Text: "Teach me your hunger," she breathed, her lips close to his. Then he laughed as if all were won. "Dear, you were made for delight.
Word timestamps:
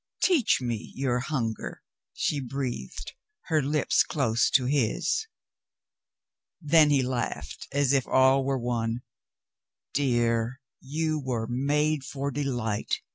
"Teach 0.23 0.59
me 0.59 0.91
your 0.95 1.19
hunger," 1.19 1.83
she 2.11 2.39
breathed, 2.39 3.13
her 3.41 3.61
lips 3.61 4.01
close 4.01 4.49
to 4.49 4.65
his. 4.65 5.27
Then 6.59 6.89
he 6.89 7.03
laughed 7.03 7.67
as 7.71 7.93
if 7.93 8.07
all 8.07 8.43
were 8.43 8.57
won. 8.57 9.03
"Dear, 9.93 10.59
you 10.79 11.19
were 11.23 11.45
made 11.45 12.03
for 12.03 12.31
delight. 12.31 12.95